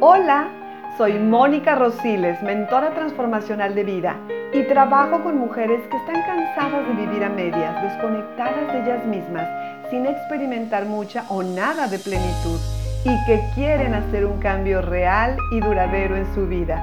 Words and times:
Hola, 0.00 0.46
soy 0.96 1.14
Mónica 1.14 1.74
Rosiles, 1.74 2.40
mentora 2.44 2.90
transformacional 2.90 3.74
de 3.74 3.82
vida 3.82 4.14
y 4.52 4.62
trabajo 4.62 5.24
con 5.24 5.36
mujeres 5.38 5.80
que 5.90 5.96
están 5.96 6.22
cansadas 6.22 6.86
de 6.86 7.04
vivir 7.04 7.24
a 7.24 7.28
medias, 7.28 7.82
desconectadas 7.82 8.72
de 8.72 8.80
ellas 8.84 9.04
mismas, 9.06 9.48
sin 9.90 10.06
experimentar 10.06 10.84
mucha 10.84 11.24
o 11.28 11.42
nada 11.42 11.88
de 11.88 11.98
plenitud 11.98 12.60
y 13.04 13.26
que 13.26 13.42
quieren 13.56 13.92
hacer 13.92 14.24
un 14.24 14.38
cambio 14.38 14.82
real 14.82 15.36
y 15.50 15.58
duradero 15.58 16.14
en 16.14 16.32
su 16.32 16.46
vida. 16.46 16.80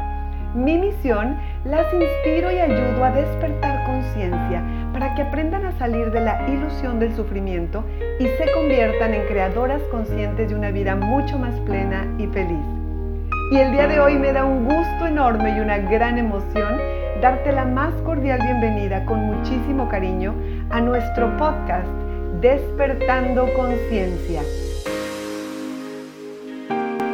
Mi 0.54 0.78
misión 0.78 1.38
las 1.64 1.86
inspiro 1.94 2.52
y 2.52 2.60
ayudo 2.60 3.02
a 3.02 3.12
despertar 3.12 3.86
conciencia 3.86 4.62
para 4.92 5.16
que 5.16 5.22
aprendan 5.22 5.66
a 5.66 5.78
salir 5.80 6.12
de 6.12 6.20
la 6.20 6.46
ilusión 6.50 7.00
del 7.00 7.16
sufrimiento 7.16 7.86
y 8.20 8.28
se 8.28 8.52
conviertan 8.54 9.14
en 9.14 9.26
creadoras 9.28 9.82
conscientes 9.84 10.50
de 10.50 10.56
una 10.56 10.72
vida 10.72 10.98
mucho 10.98 11.40
más 11.40 11.58
plena 11.62 12.06
y 12.18 12.28
feliz. 12.28 12.85
Y 13.52 13.58
el 13.58 13.72
día 13.74 13.88
de 13.88 14.00
hoy 14.00 14.18
me 14.18 14.34
da 14.34 14.44
un 14.44 14.66
gusto 14.66 15.06
enorme 15.06 15.56
y 15.56 15.60
una 15.60 15.78
gran 15.78 16.18
emoción 16.18 16.80
darte 17.22 17.52
la 17.52 17.64
más 17.64 17.94
cordial 18.02 18.40
bienvenida 18.42 19.06
con 19.06 19.20
muchísimo 19.20 19.88
cariño 19.88 20.34
a 20.72 20.82
nuestro 20.82 21.38
podcast 21.38 21.88
Despertando 22.42 23.48
Conciencia. 23.54 24.42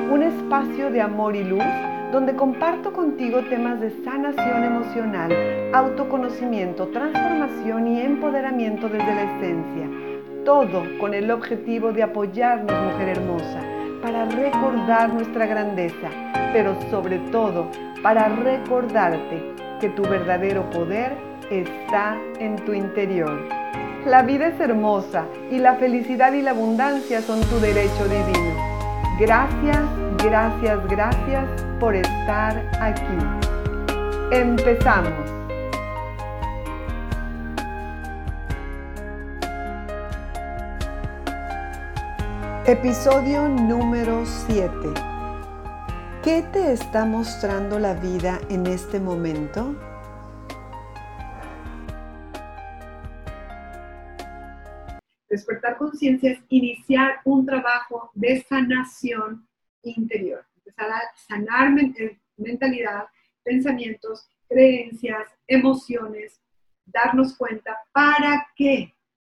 Un 0.09 0.23
espacio 0.23 0.89
de 0.89 1.01
amor 1.01 1.35
y 1.35 1.43
luz 1.43 1.65
donde 2.13 2.33
comparto 2.33 2.93
contigo 2.93 3.41
temas 3.49 3.81
de 3.81 3.91
sanación 4.05 4.63
emocional, 4.63 5.33
autoconocimiento, 5.73 6.87
transformación 6.87 7.87
y 7.87 8.01
empoderamiento 8.01 8.87
desde 8.87 9.15
la 9.15 9.23
esencia. 9.35 9.89
Todo 10.45 10.83
con 10.97 11.13
el 11.13 11.29
objetivo 11.29 11.91
de 11.91 12.03
apoyarnos, 12.03 12.71
mujer 12.71 13.09
hermosa 13.09 13.70
para 14.01 14.25
recordar 14.25 15.13
nuestra 15.13 15.45
grandeza, 15.45 16.09
pero 16.53 16.75
sobre 16.89 17.19
todo 17.31 17.69
para 18.01 18.29
recordarte 18.29 19.43
que 19.79 19.89
tu 19.89 20.03
verdadero 20.03 20.69
poder 20.69 21.13
está 21.49 22.17
en 22.39 22.55
tu 22.65 22.73
interior. 22.73 23.39
La 24.05 24.23
vida 24.23 24.47
es 24.47 24.59
hermosa 24.59 25.25
y 25.51 25.59
la 25.59 25.75
felicidad 25.75 26.33
y 26.33 26.41
la 26.41 26.51
abundancia 26.51 27.21
son 27.21 27.39
tu 27.41 27.59
derecho 27.59 28.05
divino. 28.05 28.55
Gracias, 29.19 29.81
gracias, 30.23 30.87
gracias 30.87 31.45
por 31.79 31.95
estar 31.95 32.57
aquí. 32.79 33.17
Empezamos. 34.31 35.40
Episodio 42.67 43.49
número 43.49 44.23
7. 44.23 44.71
¿Qué 46.23 46.43
te 46.53 46.73
está 46.73 47.05
mostrando 47.05 47.79
la 47.79 47.95
vida 47.95 48.39
en 48.51 48.67
este 48.67 48.99
momento? 48.99 49.75
Despertar 55.27 55.75
conciencia 55.79 56.33
es 56.33 56.39
iniciar 56.49 57.21
un 57.25 57.47
trabajo 57.47 58.11
de 58.13 58.43
sanación 58.43 59.47
interior. 59.81 60.45
Empezar 60.57 60.91
a 60.91 61.01
sanar 61.15 61.75
eh, 61.79 62.19
mentalidad, 62.37 63.05
pensamientos, 63.43 64.29
creencias, 64.47 65.27
emociones, 65.47 66.39
darnos 66.85 67.35
cuenta 67.35 67.75
para 67.91 68.45
qué 68.55 68.93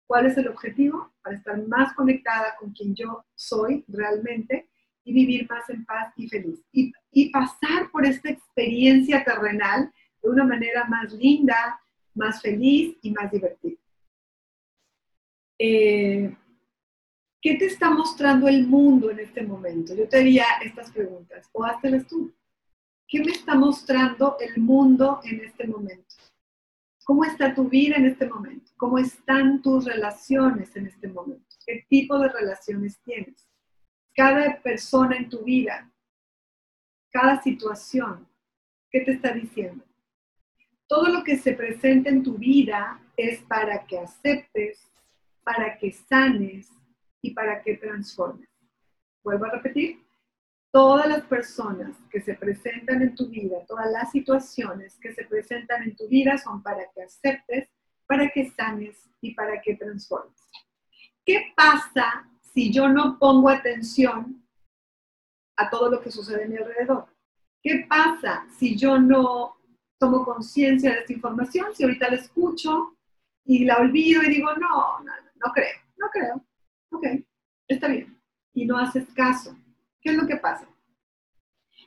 ¿Cuál 0.06 0.26
es 0.26 0.36
el 0.36 0.48
objetivo? 0.48 1.12
Para 1.22 1.36
estar 1.36 1.66
más 1.66 1.94
conectada 1.94 2.56
con 2.58 2.72
quien 2.72 2.94
yo 2.94 3.24
soy 3.34 3.84
realmente 3.88 4.68
y 5.04 5.12
vivir 5.12 5.46
más 5.48 5.68
en 5.70 5.84
paz 5.84 6.12
y 6.16 6.28
feliz. 6.28 6.60
Y, 6.72 6.92
pasar 7.30 7.90
por 7.90 8.04
esta 8.04 8.30
experiencia 8.30 9.24
terrenal 9.24 9.92
de 10.22 10.28
una 10.28 10.44
manera 10.44 10.84
más 10.84 11.12
linda, 11.12 11.80
más 12.14 12.40
feliz 12.42 12.96
y 13.02 13.10
más 13.12 13.30
divertida. 13.30 13.78
Eh, 15.58 16.36
¿Qué 17.40 17.56
te 17.56 17.66
está 17.66 17.90
mostrando 17.90 18.48
el 18.48 18.66
mundo 18.66 19.10
en 19.10 19.20
este 19.20 19.42
momento? 19.42 19.94
Yo 19.94 20.08
te 20.08 20.18
haría 20.18 20.44
estas 20.64 20.90
preguntas, 20.90 21.48
o 21.52 21.64
háztelas 21.64 22.06
tú. 22.06 22.32
¿Qué 23.06 23.20
me 23.20 23.32
está 23.32 23.54
mostrando 23.54 24.36
el 24.40 24.62
mundo 24.62 25.20
en 25.24 25.40
este 25.44 25.66
momento? 25.66 26.14
¿Cómo 27.04 27.24
está 27.24 27.54
tu 27.54 27.68
vida 27.68 27.96
en 27.96 28.06
este 28.06 28.26
momento? 28.26 28.72
¿Cómo 28.78 28.98
están 28.98 29.60
tus 29.60 29.84
relaciones 29.84 30.74
en 30.74 30.86
este 30.86 31.06
momento? 31.06 31.44
¿Qué 31.66 31.84
tipo 31.88 32.18
de 32.18 32.28
relaciones 32.30 32.98
tienes? 33.02 33.46
Cada 34.14 34.60
persona 34.62 35.16
en 35.16 35.28
tu 35.28 35.44
vida, 35.44 35.92
cada 37.10 37.42
situación, 37.42 38.26
¿qué 38.90 39.00
te 39.00 39.12
está 39.12 39.32
diciendo? 39.32 39.84
Todo 40.86 41.08
lo 41.08 41.24
que 41.24 41.36
se 41.36 41.52
presenta 41.52 42.08
en 42.08 42.22
tu 42.22 42.38
vida 42.38 43.00
es 43.16 43.42
para 43.42 43.86
que 43.86 43.98
aceptes, 43.98 44.90
para 45.42 45.76
que 45.76 45.92
sanes 45.92 46.70
y 47.20 47.32
para 47.32 47.62
que 47.62 47.76
transformes. 47.76 48.48
Vuelvo 49.22 49.44
a 49.44 49.50
repetir, 49.50 50.03
todas 50.74 51.06
las 51.06 51.22
personas 51.26 51.96
que 52.10 52.20
se 52.20 52.34
presentan 52.34 53.00
en 53.00 53.14
tu 53.14 53.28
vida, 53.28 53.64
todas 53.68 53.88
las 53.92 54.10
situaciones 54.10 54.98
que 55.00 55.14
se 55.14 55.24
presentan 55.24 55.84
en 55.84 55.94
tu 55.94 56.08
vida 56.08 56.36
son 56.36 56.64
para 56.64 56.90
que 56.92 57.02
aceptes, 57.02 57.68
para 58.08 58.28
que 58.30 58.50
sanes 58.50 59.08
y 59.20 59.34
para 59.36 59.62
que 59.62 59.76
transformes. 59.76 60.34
¿Qué 61.24 61.52
pasa 61.54 62.28
si 62.40 62.72
yo 62.72 62.88
no 62.88 63.20
pongo 63.20 63.50
atención 63.50 64.44
a 65.56 65.70
todo 65.70 65.88
lo 65.88 66.00
que 66.00 66.10
sucede 66.10 66.42
a 66.42 66.48
mi 66.48 66.56
alrededor? 66.56 67.06
¿Qué 67.62 67.86
pasa 67.88 68.44
si 68.58 68.76
yo 68.76 68.98
no 68.98 69.56
tomo 69.96 70.24
conciencia 70.24 70.90
de 70.90 70.98
esta 70.98 71.12
información? 71.12 71.72
Si 71.72 71.84
ahorita 71.84 72.10
la 72.10 72.16
escucho 72.16 72.96
y 73.44 73.64
la 73.64 73.76
olvido 73.76 74.24
y 74.24 74.28
digo, 74.28 74.52
no, 74.54 74.98
no, 75.04 75.12
no 75.36 75.52
creo, 75.52 75.78
no 75.98 76.08
creo, 76.10 76.44
ok, 76.90 77.06
está 77.68 77.86
bien, 77.86 78.20
y 78.52 78.66
no 78.66 78.76
haces 78.76 79.06
caso 79.14 79.56
¿Qué 80.04 80.10
es 80.10 80.16
lo 80.16 80.26
que 80.26 80.36
pasa? 80.36 80.68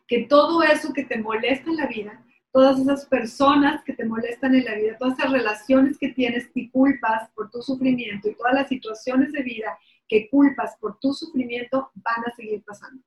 Que 0.07 0.23
todo 0.23 0.63
eso 0.63 0.91
que 0.91 1.05
te 1.05 1.19
molesta 1.19 1.69
en 1.69 1.77
la 1.77 1.85
vida, 1.85 2.25
todas 2.51 2.79
esas 2.79 3.05
personas 3.05 3.83
que 3.83 3.93
te 3.93 4.05
molestan 4.05 4.55
en 4.55 4.65
la 4.65 4.73
vida, 4.73 4.97
todas 4.97 5.19
esas 5.19 5.31
relaciones 5.31 5.99
que 5.99 6.09
tienes 6.09 6.49
y 6.55 6.71
culpas 6.71 7.29
por 7.35 7.51
tu 7.51 7.61
sufrimiento 7.61 8.27
y 8.27 8.35
todas 8.35 8.55
las 8.55 8.69
situaciones 8.69 9.31
de 9.33 9.43
vida 9.43 9.77
que 10.07 10.27
culpas 10.29 10.75
por 10.77 10.97
tu 10.97 11.13
sufrimiento 11.13 11.91
van 11.93 12.25
a 12.25 12.35
seguir 12.35 12.63
pasando. 12.63 13.03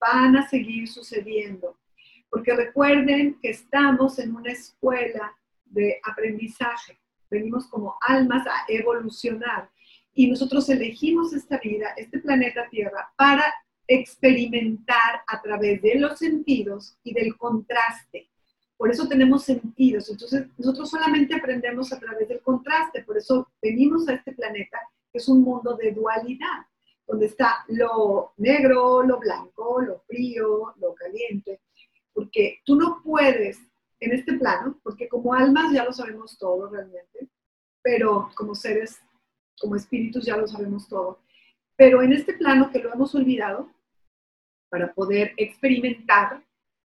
Van 0.00 0.36
a 0.36 0.48
seguir 0.48 0.88
sucediendo. 0.88 1.78
Porque 2.28 2.56
recuerden 2.56 3.38
que 3.40 3.50
estamos 3.50 4.18
en 4.18 4.34
una 4.34 4.50
escuela 4.50 5.36
de 5.66 6.00
aprendizaje. 6.02 6.98
Venimos 7.30 7.68
como 7.68 7.96
almas 8.00 8.44
a 8.48 8.64
evolucionar. 8.66 9.70
Y 10.14 10.28
nosotros 10.28 10.68
elegimos 10.68 11.32
esta 11.32 11.58
vida, 11.58 11.90
este 11.96 12.18
planeta 12.18 12.68
Tierra, 12.70 13.12
para 13.16 13.44
experimentar 13.86 15.22
a 15.26 15.40
través 15.40 15.80
de 15.82 15.96
los 15.96 16.18
sentidos 16.18 16.96
y 17.04 17.12
del 17.12 17.36
contraste. 17.36 18.28
Por 18.76 18.90
eso 18.90 19.08
tenemos 19.08 19.44
sentidos. 19.44 20.10
Entonces, 20.10 20.46
nosotros 20.58 20.90
solamente 20.90 21.34
aprendemos 21.34 21.92
a 21.92 21.98
través 21.98 22.28
del 22.28 22.40
contraste. 22.40 23.04
Por 23.04 23.16
eso 23.16 23.48
venimos 23.62 24.08
a 24.08 24.14
este 24.14 24.32
planeta, 24.32 24.78
que 25.12 25.18
es 25.18 25.28
un 25.28 25.42
mundo 25.42 25.76
de 25.76 25.92
dualidad, 25.92 26.66
donde 27.06 27.26
está 27.26 27.64
lo 27.68 28.32
negro, 28.36 29.02
lo 29.02 29.18
blanco, 29.18 29.80
lo 29.80 30.00
frío, 30.00 30.74
lo 30.78 30.94
caliente. 30.94 31.60
Porque 32.12 32.60
tú 32.64 32.76
no 32.76 33.00
puedes 33.02 33.60
en 34.00 34.12
este 34.12 34.34
plano, 34.34 34.78
porque 34.82 35.08
como 35.08 35.32
almas 35.32 35.72
ya 35.72 35.84
lo 35.84 35.92
sabemos 35.92 36.36
todo 36.36 36.68
realmente, 36.68 37.28
pero 37.82 38.30
como 38.34 38.54
seres, 38.54 39.00
como 39.58 39.76
espíritus 39.76 40.24
ya 40.24 40.36
lo 40.36 40.46
sabemos 40.46 40.86
todo. 40.88 41.20
Pero 41.76 42.02
en 42.02 42.12
este 42.12 42.34
plano 42.34 42.70
que 42.70 42.80
lo 42.80 42.92
hemos 42.92 43.14
olvidado, 43.14 43.70
para 44.68 44.92
poder 44.92 45.32
experimentar 45.36 46.42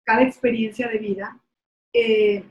cada 0.03 0.23
experiencia 0.23 0.87
de 0.87 0.97
vida, 0.97 1.39
eh, 1.93 2.43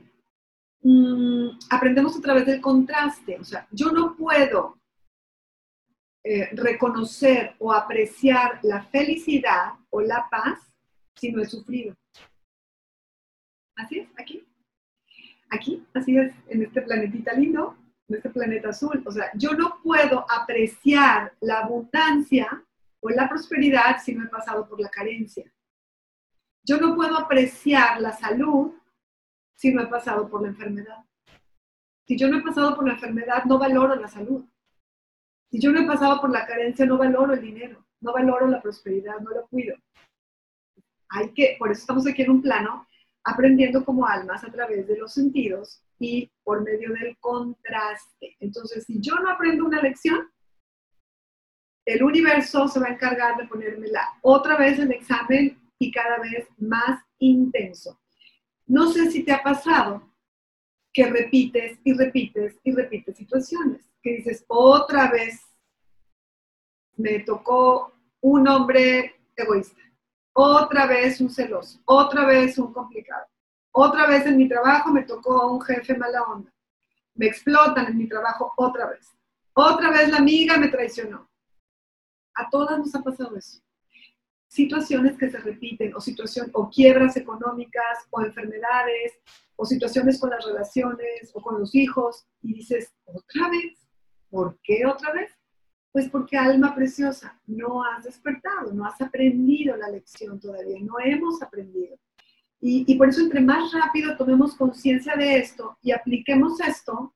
mm, 0.81 1.49
aprendemos 1.69 2.17
a 2.17 2.21
través 2.21 2.45
del 2.45 2.61
contraste. 2.61 3.37
O 3.39 3.43
sea, 3.43 3.67
yo 3.71 3.91
no 3.91 4.15
puedo 4.15 4.77
eh, 6.23 6.49
reconocer 6.53 7.55
o 7.59 7.73
apreciar 7.73 8.59
la 8.63 8.83
felicidad 8.83 9.73
o 9.89 10.01
la 10.01 10.27
paz 10.29 10.59
si 11.15 11.31
no 11.31 11.41
he 11.41 11.45
sufrido. 11.45 11.95
Así 13.75 13.99
es, 13.99 14.09
aquí. 14.17 14.45
Aquí, 15.49 15.85
así 15.93 16.17
es, 16.17 16.33
en 16.49 16.63
este 16.63 16.81
planetita 16.81 17.33
lindo, 17.33 17.77
en 18.09 18.17
este 18.17 18.29
planeta 18.29 18.69
azul. 18.69 19.01
O 19.05 19.11
sea, 19.11 19.31
yo 19.35 19.53
no 19.53 19.79
puedo 19.81 20.25
apreciar 20.29 21.33
la 21.39 21.59
abundancia 21.59 22.63
o 23.07 23.15
la 23.15 23.29
prosperidad 23.29 23.97
si 24.03 24.13
no 24.13 24.25
he 24.25 24.27
pasado 24.27 24.67
por 24.67 24.79
la 24.79 24.89
carencia. 24.89 25.49
Yo 26.63 26.77
no 26.77 26.95
puedo 26.95 27.17
apreciar 27.17 28.01
la 28.01 28.11
salud 28.11 28.73
si 29.55 29.73
no 29.73 29.81
he 29.81 29.87
pasado 29.87 30.29
por 30.29 30.41
la 30.41 30.49
enfermedad. 30.49 30.97
Si 32.05 32.17
yo 32.17 32.27
no 32.27 32.39
he 32.39 32.41
pasado 32.41 32.75
por 32.75 32.85
la 32.85 32.93
enfermedad, 32.93 33.45
no 33.45 33.57
valoro 33.57 33.95
la 33.95 34.07
salud. 34.07 34.45
Si 35.49 35.59
yo 35.59 35.71
no 35.71 35.81
he 35.81 35.87
pasado 35.87 36.19
por 36.19 36.29
la 36.29 36.45
carencia, 36.45 36.85
no 36.85 36.97
valoro 36.97 37.33
el 37.33 37.41
dinero, 37.41 37.85
no 38.01 38.13
valoro 38.13 38.47
la 38.47 38.61
prosperidad, 38.61 39.19
no 39.19 39.31
lo 39.31 39.47
cuido. 39.47 39.75
Hay 41.09 41.33
que, 41.33 41.55
por 41.57 41.71
eso 41.71 41.81
estamos 41.81 42.05
aquí 42.05 42.23
en 42.23 42.31
un 42.31 42.41
plano, 42.41 42.85
aprendiendo 43.23 43.83
como 43.83 44.05
almas 44.05 44.43
a 44.43 44.51
través 44.51 44.87
de 44.87 44.97
los 44.97 45.13
sentidos 45.13 45.81
y 45.99 46.29
por 46.43 46.63
medio 46.63 46.93
del 46.93 47.17
contraste. 47.19 48.35
Entonces, 48.39 48.85
si 48.85 49.01
yo 49.01 49.15
no 49.15 49.29
aprendo 49.29 49.65
una 49.65 49.81
lección, 49.81 50.29
el 51.87 52.03
universo 52.03 52.67
se 52.67 52.81
va 52.81 52.87
a 52.87 52.91
encargar 52.91 53.37
de 53.37 53.47
ponérmela 53.47 54.19
otra 54.21 54.57
vez 54.57 54.77
el 54.77 54.91
examen 54.91 55.57
y 55.79 55.89
cada 55.89 56.19
vez 56.19 56.45
más 56.57 57.01
intenso. 57.17 57.97
No 58.65 58.91
sé 58.91 59.09
si 59.09 59.23
te 59.23 59.31
ha 59.31 59.41
pasado 59.41 60.03
que 60.91 61.09
repites 61.09 61.79
y 61.85 61.93
repites 61.93 62.59
y 62.65 62.73
repites 62.73 63.15
situaciones, 63.15 63.89
que 64.01 64.17
dices, 64.17 64.43
otra 64.49 65.09
vez 65.09 65.41
me 66.97 67.19
tocó 67.19 67.93
un 68.19 68.49
hombre 68.49 69.15
egoísta, 69.37 69.81
otra 70.33 70.87
vez 70.87 71.21
un 71.21 71.29
celoso, 71.29 71.79
otra 71.85 72.25
vez 72.25 72.57
un 72.57 72.73
complicado, 72.73 73.27
otra 73.71 74.07
vez 74.07 74.25
en 74.25 74.35
mi 74.35 74.49
trabajo 74.49 74.91
me 74.91 75.03
tocó 75.03 75.53
un 75.53 75.61
jefe 75.61 75.95
mala 75.95 76.21
onda, 76.23 76.51
me 77.15 77.27
explotan 77.27 77.87
en 77.87 77.97
mi 77.97 78.09
trabajo 78.09 78.51
otra 78.57 78.87
vez, 78.87 79.15
otra 79.53 79.89
vez 79.91 80.09
la 80.09 80.17
amiga 80.17 80.57
me 80.57 80.67
traicionó. 80.67 81.29
A 82.37 82.49
todas 82.49 82.77
nos 82.77 82.93
ha 82.93 83.01
pasado 83.01 83.35
eso. 83.35 83.59
Situaciones 84.47 85.17
que 85.17 85.29
se 85.29 85.39
repiten, 85.39 85.93
o, 85.95 85.99
situación, 85.99 86.49
o 86.53 86.69
quiebras 86.69 87.17
económicas, 87.17 88.07
o 88.11 88.21
enfermedades, 88.21 89.19
o 89.55 89.65
situaciones 89.65 90.19
con 90.19 90.29
las 90.29 90.45
relaciones, 90.45 91.31
o 91.33 91.41
con 91.41 91.59
los 91.59 91.73
hijos, 91.73 92.27
y 92.41 92.53
dices, 92.53 92.93
¿otra 93.05 93.49
vez? 93.49 93.89
¿Por 94.29 94.59
qué 94.63 94.85
otra 94.85 95.11
vez? 95.13 95.31
Pues 95.91 96.09
porque 96.09 96.37
alma 96.37 96.75
preciosa, 96.75 97.41
no 97.47 97.83
has 97.83 98.03
despertado, 98.03 98.71
no 98.71 98.85
has 98.85 99.01
aprendido 99.01 99.75
la 99.75 99.89
lección 99.89 100.39
todavía, 100.39 100.77
no 100.79 100.99
hemos 101.03 101.41
aprendido. 101.41 101.97
Y, 102.59 102.95
por 102.97 103.09
eso 103.09 103.21
entre 103.21 103.41
más 103.41 103.71
rápido 103.71 104.17
tomemos 104.17 104.55
conciencia 104.55 105.15
de 105.15 105.37
esto 105.37 105.77
y 105.81 105.91
apliquemos 105.91 106.59
esto, 106.59 107.13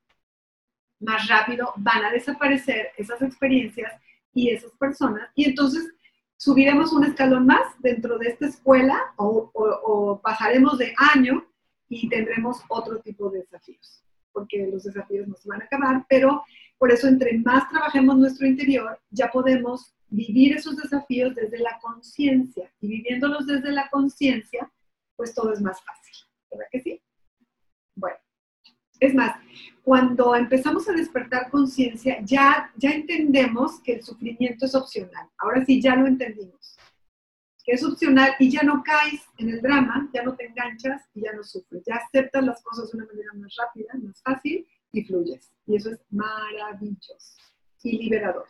más 1.00 1.28
rápido 1.28 1.72
van 1.76 2.04
a 2.04 2.12
desaparecer 2.12 2.90
esas 2.96 3.20
experiencias 3.22 3.92
y 4.34 4.50
esas 4.50 4.72
personas. 4.72 5.30
Y 5.34 5.44
entonces 5.44 5.92
subiremos 6.36 6.92
un 6.92 7.04
escalón 7.04 7.46
más 7.46 7.80
dentro 7.80 8.18
de 8.18 8.28
esta 8.28 8.46
escuela 8.46 9.14
o, 9.16 10.20
pasaremos 10.22 10.78
de 10.78 10.94
año 11.14 11.44
y 11.88 12.08
tendremos 12.08 12.62
otro 12.68 13.00
tipo 13.00 13.30
de 13.30 13.40
desafíos, 13.40 14.02
porque 14.32 14.66
los 14.66 14.84
desafíos 14.84 15.28
no 15.28 15.36
se 15.36 15.48
van 15.48 15.62
a 15.62 15.64
acabar, 15.64 16.06
pero 16.08 16.42
por 16.78 16.90
eso, 16.90 17.06
entre 17.06 17.38
más 17.38 17.68
trabajemos 17.68 18.16
nuestro 18.16 18.46
interior, 18.46 18.98
ya 19.10 19.30
podemos 19.30 19.94
vivir 20.08 20.56
esos 20.56 20.76
desafíos 20.76 21.34
desde 21.34 21.58
la 21.58 21.78
conciencia. 21.80 22.72
Y 22.80 22.88
viviéndolos 22.88 23.46
desde 23.46 23.70
la 23.70 23.88
conciencia, 23.88 24.68
pues 25.14 25.32
todo 25.32 25.52
es 25.52 25.60
más 25.60 25.80
fácil. 25.84 26.14
¿Verdad 26.50 26.66
que 26.72 26.80
sí? 26.80 27.02
Es 29.02 29.14
más, 29.14 29.34
cuando 29.82 30.36
empezamos 30.36 30.88
a 30.88 30.92
despertar 30.92 31.50
conciencia, 31.50 32.18
ya, 32.22 32.72
ya 32.76 32.90
entendemos 32.90 33.80
que 33.80 33.94
el 33.94 34.02
sufrimiento 34.04 34.64
es 34.64 34.76
opcional. 34.76 35.28
Ahora 35.38 35.64
sí, 35.64 35.82
ya 35.82 35.96
lo 35.96 36.06
entendimos. 36.06 36.76
Que 37.64 37.72
es 37.72 37.84
opcional 37.84 38.36
y 38.38 38.48
ya 38.48 38.62
no 38.62 38.80
caes 38.84 39.22
en 39.38 39.48
el 39.48 39.60
drama, 39.60 40.08
ya 40.14 40.22
no 40.22 40.36
te 40.36 40.46
enganchas 40.46 41.02
y 41.14 41.22
ya 41.22 41.32
no 41.32 41.42
sufres. 41.42 41.82
Ya 41.84 41.96
aceptas 41.96 42.44
las 42.44 42.62
cosas 42.62 42.92
de 42.92 42.98
una 42.98 43.06
manera 43.06 43.32
más 43.34 43.52
rápida, 43.56 43.92
más 44.00 44.22
fácil 44.22 44.64
y 44.92 45.02
fluyes. 45.02 45.50
Y 45.66 45.74
eso 45.74 45.90
es 45.90 45.98
maravilloso 46.10 47.38
y 47.82 47.98
liberador. 47.98 48.46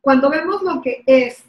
Cuando 0.00 0.28
vemos 0.28 0.60
lo 0.62 0.82
que 0.82 1.04
es 1.06 1.44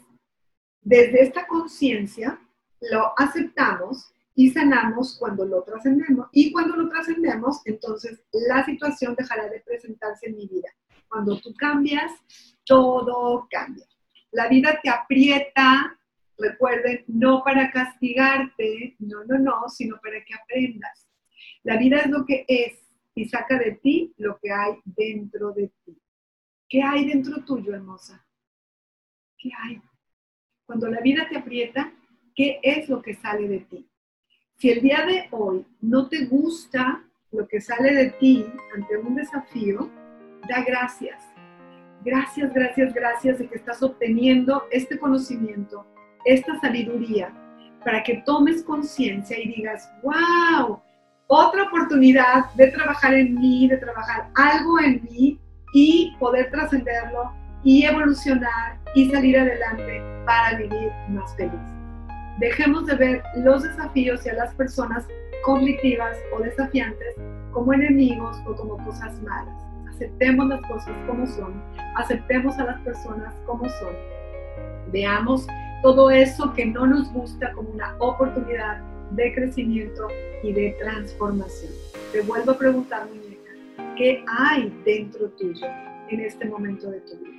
desde 0.82 1.24
esta 1.24 1.48
conciencia, 1.48 2.40
lo 2.80 3.12
aceptamos 3.18 4.14
y 4.40 4.48
sanamos 4.48 5.18
cuando 5.18 5.44
lo 5.44 5.62
trascendemos. 5.64 6.28
Y 6.32 6.50
cuando 6.50 6.74
lo 6.74 6.88
trascendemos, 6.88 7.60
entonces 7.66 8.24
la 8.48 8.64
situación 8.64 9.14
dejará 9.14 9.50
de 9.50 9.60
presentarse 9.60 10.28
en 10.30 10.36
mi 10.36 10.46
vida. 10.46 10.70
Cuando 11.10 11.38
tú 11.38 11.52
cambias, 11.52 12.10
todo 12.64 13.46
cambia. 13.50 13.84
La 14.30 14.48
vida 14.48 14.80
te 14.82 14.88
aprieta, 14.88 15.94
recuerden, 16.38 17.04
no 17.08 17.42
para 17.44 17.70
castigarte, 17.70 18.96
no, 19.00 19.24
no, 19.24 19.38
no, 19.38 19.68
sino 19.68 20.00
para 20.02 20.24
que 20.24 20.32
aprendas. 20.32 21.06
La 21.62 21.76
vida 21.76 21.98
es 21.98 22.06
lo 22.06 22.24
que 22.24 22.46
es 22.48 22.78
y 23.14 23.28
saca 23.28 23.58
de 23.58 23.72
ti 23.72 24.14
lo 24.16 24.38
que 24.38 24.50
hay 24.50 24.72
dentro 24.86 25.52
de 25.52 25.70
ti. 25.84 26.00
¿Qué 26.66 26.82
hay 26.82 27.06
dentro 27.06 27.44
tuyo, 27.44 27.74
hermosa? 27.74 28.26
¿Qué 29.36 29.50
hay? 29.54 29.82
Cuando 30.64 30.88
la 30.88 31.02
vida 31.02 31.28
te 31.28 31.36
aprieta, 31.36 31.92
¿qué 32.34 32.58
es 32.62 32.88
lo 32.88 33.02
que 33.02 33.12
sale 33.12 33.46
de 33.46 33.58
ti? 33.58 33.89
Si 34.60 34.68
el 34.68 34.82
día 34.82 35.06
de 35.06 35.26
hoy 35.30 35.64
no 35.80 36.06
te 36.10 36.26
gusta 36.26 37.02
lo 37.32 37.48
que 37.48 37.62
sale 37.62 37.94
de 37.94 38.10
ti 38.20 38.44
ante 38.74 38.98
un 38.98 39.14
desafío, 39.14 39.88
da 40.50 40.62
gracias. 40.62 41.24
Gracias, 42.04 42.52
gracias, 42.52 42.92
gracias 42.92 43.38
de 43.38 43.48
que 43.48 43.54
estás 43.54 43.82
obteniendo 43.82 44.64
este 44.70 44.98
conocimiento, 44.98 45.86
esta 46.26 46.60
sabiduría, 46.60 47.32
para 47.86 48.02
que 48.02 48.22
tomes 48.26 48.62
conciencia 48.62 49.38
y 49.38 49.48
digas, 49.48 49.90
wow, 50.02 50.78
otra 51.28 51.62
oportunidad 51.62 52.52
de 52.52 52.66
trabajar 52.66 53.14
en 53.14 53.36
mí, 53.36 53.66
de 53.66 53.78
trabajar 53.78 54.28
algo 54.34 54.78
en 54.78 55.02
mí 55.04 55.40
y 55.72 56.14
poder 56.20 56.50
trascenderlo 56.50 57.32
y 57.64 57.84
evolucionar 57.84 58.78
y 58.94 59.08
salir 59.08 59.38
adelante 59.38 60.02
para 60.26 60.58
vivir 60.58 60.90
más 61.08 61.34
feliz. 61.34 61.79
Dejemos 62.40 62.86
de 62.86 62.94
ver 62.94 63.22
los 63.36 63.62
desafíos 63.62 64.24
y 64.24 64.30
a 64.30 64.32
las 64.32 64.54
personas 64.54 65.06
cognitivas 65.44 66.16
o 66.32 66.40
desafiantes 66.40 67.14
como 67.52 67.74
enemigos 67.74 68.34
o 68.46 68.54
como 68.54 68.82
cosas 68.82 69.20
malas. 69.20 69.54
Aceptemos 69.90 70.48
las 70.48 70.62
cosas 70.62 70.96
como 71.06 71.26
son, 71.26 71.62
aceptemos 71.96 72.58
a 72.58 72.64
las 72.64 72.80
personas 72.80 73.34
como 73.44 73.68
son. 73.68 73.94
Veamos 74.90 75.46
todo 75.82 76.10
eso 76.10 76.54
que 76.54 76.64
no 76.64 76.86
nos 76.86 77.12
gusta 77.12 77.52
como 77.52 77.68
una 77.68 77.94
oportunidad 77.98 78.80
de 79.10 79.34
crecimiento 79.34 80.08
y 80.42 80.54
de 80.54 80.74
transformación. 80.80 81.72
Te 82.10 82.22
vuelvo 82.22 82.52
a 82.52 82.58
preguntar, 82.58 83.06
muñeca, 83.06 83.52
¿qué 83.98 84.24
hay 84.38 84.74
dentro 84.86 85.28
tuyo 85.32 85.66
en 86.08 86.20
este 86.20 86.46
momento 86.46 86.90
de 86.90 87.00
tu 87.00 87.18
vida? 87.18 87.36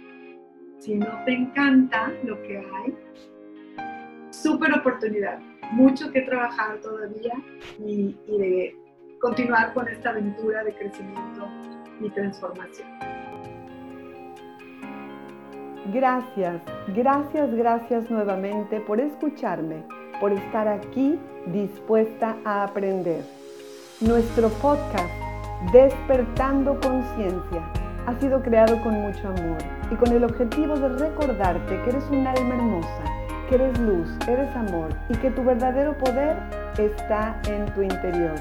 Si 0.77 0.93
no 0.93 1.07
te 1.25 1.33
encanta 1.33 2.11
lo 2.23 2.39
que 2.43 2.59
hay, 2.59 2.95
súper 4.41 4.73
oportunidad, 4.73 5.39
mucho 5.71 6.11
que 6.11 6.21
trabajar 6.21 6.79
todavía 6.81 7.33
y, 7.79 8.15
de 8.27 8.75
continuar 9.19 9.73
con 9.73 9.87
esta 9.87 10.09
aventura 10.09 10.63
de 10.63 10.73
crecimiento 10.73 11.47
y 12.01 12.09
transformación. 12.09 12.87
Gracias, 15.93 16.61
gracias, 16.95 17.53
gracias 17.55 18.09
nuevamente 18.09 18.79
por 18.81 18.99
escucharme 18.99 19.83
por 20.21 20.31
estar 20.31 20.67
aquí 20.67 21.19
dispuesta 21.47 22.37
a 22.45 22.63
aprender. 22.63 23.25
Nuestro 24.01 24.49
podcast, 24.49 25.11
Despertando 25.73 26.79
Conciencia, 26.79 27.63
ha 28.05 28.19
sido 28.19 28.41
creado 28.43 28.79
con 28.83 28.93
mucho 28.93 29.27
amor 29.27 29.57
y 29.91 29.95
con 29.95 30.11
el 30.15 30.23
objetivo 30.23 30.77
de 30.77 30.89
recordarte 30.89 31.81
que 31.81 31.89
eres 31.89 32.03
un 32.11 32.27
alma 32.27 32.55
hermosa, 32.55 33.20
que 33.51 33.55
eres 33.55 33.77
luz, 33.79 34.07
eres 34.29 34.55
amor 34.55 34.95
y 35.09 35.13
que 35.15 35.29
tu 35.29 35.43
verdadero 35.43 35.97
poder 35.97 36.37
está 36.77 37.35
en 37.49 37.65
tu 37.73 37.81
interior. 37.81 38.35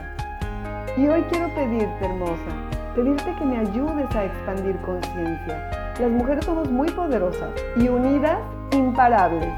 Y 0.97 1.09
hoy 1.09 1.23
quiero 1.23 1.53
pedirte, 1.53 2.05
hermosa, 2.05 2.53
pedirte 2.95 3.35
que 3.37 3.45
me 3.45 3.59
ayudes 3.59 4.07
a 4.15 4.27
expandir 4.27 4.77
conciencia. 4.83 5.69
Las 6.01 6.11
mujeres 6.13 6.45
somos 6.45 6.71
muy 6.71 6.89
poderosas 6.93 7.51
y 7.75 7.89
unidas, 7.89 8.39
imparables. 8.71 9.53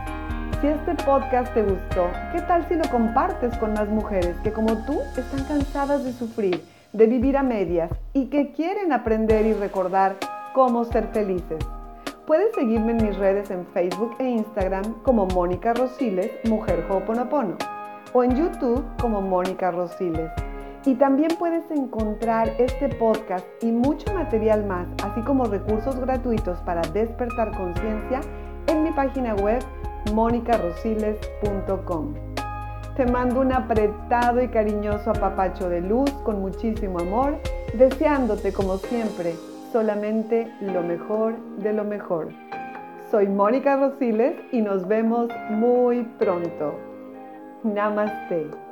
Si 0.63 0.69
este 0.69 0.95
podcast 1.05 1.53
te 1.53 1.63
gustó, 1.63 2.09
¿qué 2.33 2.41
tal 2.41 2.67
si 2.67 2.75
lo 2.75 2.89
compartes 2.91 3.55
con 3.59 3.75
más 3.75 3.91
mujeres 3.91 4.35
que 4.43 4.55
como 4.55 4.79
tú 4.87 5.01
están 5.19 5.45
cansadas 5.45 6.03
de 6.03 6.15
sufrir, 6.15 6.65
de 6.95 7.07
vivir 7.07 7.37
a 7.37 7.43
medias 7.43 7.91
y 8.15 8.29
que 8.31 8.53
quieren 8.53 8.91
aprender 8.95 9.45
y 9.45 9.53
recordar 9.53 10.17
cómo 10.55 10.87
ser 10.87 11.09
felices? 11.09 11.59
Puedes 12.27 12.53
seguirme 12.55 12.93
en 12.93 13.05
mis 13.05 13.19
redes 13.19 13.51
en 13.51 13.67
Facebook 13.75 14.15
e 14.21 14.29
Instagram 14.29 15.03
como 15.03 15.27
Mónica 15.27 15.75
Rosiles, 15.75 16.31
Mujer 16.45 16.87
Ho'oponopono, 16.89 17.57
o 18.13 18.23
en 18.23 18.37
YouTube 18.37 18.85
como 19.01 19.21
Mónica 19.21 19.73
Rosiles. 19.73 20.31
Y 20.87 20.95
también 20.95 21.33
puedes 21.37 21.69
encontrar 21.73 22.49
este 22.59 22.91
podcast 22.91 23.45
y 23.61 23.73
mucho 23.73 24.15
material 24.15 24.65
más, 24.65 24.87
así 25.03 25.21
como 25.23 25.47
recursos 25.47 25.99
gratuitos 25.99 26.61
para 26.61 26.83
despertar 26.93 27.57
conciencia 27.57 28.21
en 28.69 28.85
mi 28.85 28.93
página 28.93 29.35
web 29.35 29.61
monicarosiles.com. 30.15 32.15
Te 32.97 33.05
mando 33.05 33.41
un 33.41 33.53
apretado 33.53 34.41
y 34.41 34.47
cariñoso 34.47 35.11
apapacho 35.11 35.69
de 35.69 35.81
luz 35.81 36.13
con 36.23 36.41
muchísimo 36.41 37.01
amor, 37.01 37.41
deseándote 37.75 38.53
como 38.53 38.77
siempre 38.77 39.35
solamente 39.73 40.53
lo 40.61 40.83
mejor 40.83 41.39
de 41.59 41.73
lo 41.73 41.85
mejor. 41.85 42.29
Soy 43.11 43.27
Mónica 43.27 43.77
Rosiles 43.77 44.37
y 44.53 44.61
nos 44.61 44.87
vemos 44.87 45.31
muy 45.51 46.03
pronto. 46.19 46.75
Namaste. 47.65 48.72